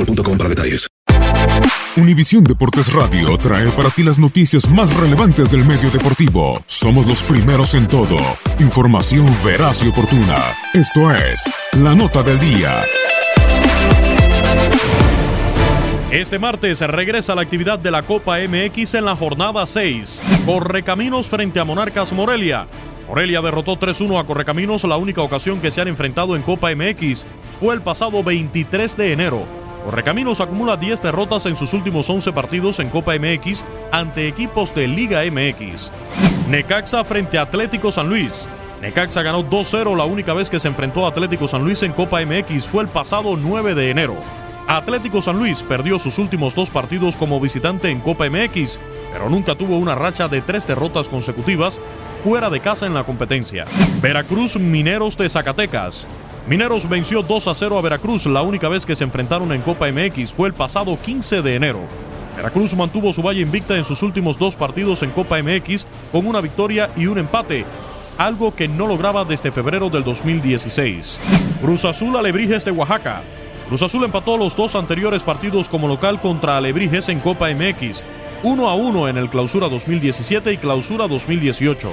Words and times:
boostmobile.com 0.00 0.38
para 0.38 0.48
detalles. 0.48 0.88
Univisión 1.96 2.44
Deportes 2.44 2.92
Radio 2.92 3.36
trae 3.36 3.68
para 3.70 3.90
ti 3.90 4.02
las 4.02 4.18
noticias 4.18 4.70
más 4.70 4.94
relevantes 4.96 5.50
del 5.50 5.64
medio 5.64 5.90
deportivo. 5.90 6.62
Somos 6.66 7.06
los 7.06 7.22
primeros 7.22 7.74
en 7.74 7.88
todo. 7.88 8.16
Información 8.60 9.26
veraz 9.44 9.82
y 9.82 9.88
oportuna. 9.88 10.38
Esto 10.72 11.12
es 11.12 11.52
La 11.72 11.94
Nota 11.94 12.22
del 12.22 12.38
Día. 12.38 12.82
Este 16.12 16.38
martes 16.38 16.80
regresa 16.80 17.34
la 17.34 17.42
actividad 17.42 17.78
de 17.78 17.90
la 17.90 18.02
Copa 18.02 18.38
MX 18.38 18.94
en 18.94 19.04
la 19.04 19.16
jornada 19.16 19.66
6. 19.66 20.22
Correcaminos 20.46 21.28
frente 21.28 21.60
a 21.60 21.64
Monarcas 21.64 22.12
Morelia. 22.12 22.66
Morelia 23.08 23.42
derrotó 23.42 23.76
3-1 23.76 24.20
a 24.20 24.24
Correcaminos. 24.24 24.84
La 24.84 24.96
única 24.96 25.22
ocasión 25.22 25.60
que 25.60 25.72
se 25.72 25.80
han 25.80 25.88
enfrentado 25.88 26.36
en 26.36 26.42
Copa 26.42 26.70
MX 26.74 27.26
fue 27.58 27.74
el 27.74 27.82
pasado 27.82 28.22
23 28.22 28.96
de 28.96 29.12
enero. 29.12 29.59
Correcaminos 29.84 30.40
acumula 30.40 30.76
10 30.76 31.02
derrotas 31.02 31.46
en 31.46 31.56
sus 31.56 31.72
últimos 31.72 32.08
11 32.08 32.32
partidos 32.32 32.80
en 32.80 32.90
Copa 32.90 33.14
MX 33.18 33.64
ante 33.92 34.28
equipos 34.28 34.74
de 34.74 34.86
Liga 34.86 35.22
MX. 35.30 35.90
Necaxa 36.48 37.04
frente 37.04 37.38
a 37.38 37.42
Atlético 37.42 37.90
San 37.90 38.08
Luis. 38.08 38.48
Necaxa 38.82 39.22
ganó 39.22 39.42
2-0 39.42 39.96
la 39.96 40.04
única 40.04 40.34
vez 40.34 40.50
que 40.50 40.58
se 40.58 40.68
enfrentó 40.68 41.06
a 41.06 41.10
Atlético 41.10 41.48
San 41.48 41.64
Luis 41.64 41.82
en 41.82 41.92
Copa 41.92 42.20
MX 42.24 42.66
fue 42.66 42.82
el 42.82 42.88
pasado 42.88 43.36
9 43.36 43.74
de 43.74 43.90
enero. 43.90 44.16
Atlético 44.66 45.20
San 45.20 45.36
Luis 45.36 45.64
perdió 45.64 45.98
sus 45.98 46.18
últimos 46.18 46.54
dos 46.54 46.70
partidos 46.70 47.16
como 47.16 47.40
visitante 47.40 47.88
en 47.88 48.00
Copa 48.00 48.30
MX, 48.30 48.80
pero 49.12 49.28
nunca 49.28 49.56
tuvo 49.56 49.76
una 49.76 49.96
racha 49.96 50.28
de 50.28 50.42
tres 50.42 50.64
derrotas 50.66 51.08
consecutivas 51.08 51.82
fuera 52.22 52.50
de 52.50 52.60
casa 52.60 52.86
en 52.86 52.94
la 52.94 53.02
competencia. 53.02 53.64
Veracruz 54.00 54.58
Mineros 54.58 55.16
de 55.16 55.28
Zacatecas. 55.28 56.06
Mineros 56.46 56.88
venció 56.88 57.22
2 57.22 57.48
a 57.48 57.54
0 57.54 57.78
a 57.78 57.82
Veracruz. 57.82 58.26
La 58.26 58.42
única 58.42 58.68
vez 58.68 58.86
que 58.86 58.96
se 58.96 59.04
enfrentaron 59.04 59.52
en 59.52 59.60
Copa 59.60 59.90
MX 59.90 60.32
fue 60.32 60.48
el 60.48 60.54
pasado 60.54 60.98
15 61.00 61.42
de 61.42 61.54
enero. 61.54 61.80
Veracruz 62.36 62.74
mantuvo 62.74 63.12
su 63.12 63.22
valla 63.22 63.40
invicta 63.40 63.76
en 63.76 63.84
sus 63.84 64.02
últimos 64.02 64.38
dos 64.38 64.56
partidos 64.56 65.02
en 65.02 65.10
Copa 65.10 65.42
MX 65.42 65.86
con 66.10 66.26
una 66.26 66.40
victoria 66.40 66.90
y 66.96 67.06
un 67.06 67.18
empate, 67.18 67.64
algo 68.16 68.54
que 68.54 68.66
no 68.66 68.86
lograba 68.86 69.24
desde 69.24 69.50
febrero 69.50 69.90
del 69.90 70.04
2016. 70.04 71.20
Cruz 71.60 71.84
Azul 71.84 72.16
Alebrijes 72.16 72.64
de 72.64 72.70
Oaxaca. 72.70 73.22
Cruz 73.68 73.82
Azul 73.82 74.04
empató 74.04 74.36
los 74.36 74.56
dos 74.56 74.74
anteriores 74.74 75.22
partidos 75.22 75.68
como 75.68 75.86
local 75.86 76.20
contra 76.20 76.56
Alebrijes 76.56 77.08
en 77.10 77.20
Copa 77.20 77.48
MX, 77.50 78.04
1 78.42 78.68
a 78.68 78.74
1 78.74 79.08
en 79.08 79.18
el 79.18 79.28
Clausura 79.28 79.68
2017 79.68 80.52
y 80.52 80.56
Clausura 80.56 81.06
2018. 81.06 81.90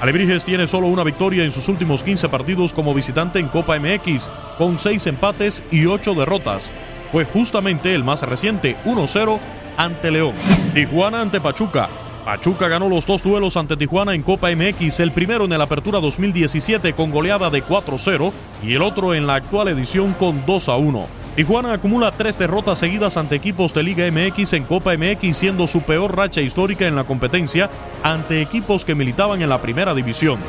Alebrijes 0.00 0.44
tiene 0.44 0.66
solo 0.66 0.88
una 0.88 1.04
victoria 1.04 1.42
en 1.42 1.50
sus 1.50 1.68
últimos 1.68 2.02
15 2.02 2.28
partidos 2.28 2.74
como 2.74 2.92
visitante 2.92 3.38
en 3.38 3.48
Copa 3.48 3.78
MX, 3.78 4.30
con 4.58 4.78
6 4.78 5.06
empates 5.06 5.64
y 5.70 5.86
8 5.86 6.14
derrotas. 6.14 6.70
Fue 7.10 7.24
justamente 7.24 7.94
el 7.94 8.04
más 8.04 8.22
reciente, 8.22 8.76
1-0 8.84 9.38
ante 9.78 10.10
León. 10.10 10.34
Tijuana 10.74 11.22
ante 11.22 11.40
Pachuca. 11.40 11.88
Pachuca 12.26 12.68
ganó 12.68 12.88
los 12.88 13.06
dos 13.06 13.22
duelos 13.22 13.56
ante 13.56 13.76
Tijuana 13.76 14.12
en 14.14 14.22
Copa 14.22 14.50
MX, 14.54 15.00
el 15.00 15.12
primero 15.12 15.46
en 15.46 15.52
el 15.52 15.60
Apertura 15.62 16.00
2017 16.00 16.92
con 16.92 17.10
goleada 17.10 17.48
de 17.48 17.64
4-0 17.64 18.32
y 18.62 18.74
el 18.74 18.82
otro 18.82 19.14
en 19.14 19.26
la 19.26 19.36
actual 19.36 19.68
edición 19.68 20.12
con 20.12 20.44
2-1. 20.44 21.06
Tijuana 21.36 21.74
acumula 21.74 22.12
tres 22.12 22.38
derrotas 22.38 22.78
seguidas 22.78 23.18
ante 23.18 23.36
equipos 23.36 23.74
de 23.74 23.82
Liga 23.82 24.10
MX 24.10 24.54
en 24.54 24.64
Copa 24.64 24.96
MX, 24.96 25.36
siendo 25.36 25.66
su 25.66 25.82
peor 25.82 26.16
racha 26.16 26.40
histórica 26.40 26.86
en 26.86 26.96
la 26.96 27.04
competencia 27.04 27.68
ante 28.02 28.40
equipos 28.40 28.86
que 28.86 28.94
militaban 28.94 29.42
en 29.42 29.50
la 29.50 29.60
primera 29.60 29.94
división. 29.94 30.40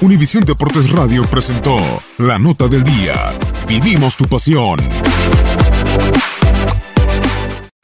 Univisión 0.00 0.44
Deportes 0.44 0.90
Radio 0.90 1.22
presentó 1.22 1.76
La 2.18 2.40
Nota 2.40 2.66
del 2.66 2.82
Día. 2.82 3.14
Vivimos 3.68 4.16
tu 4.16 4.24
pasión. 4.26 4.80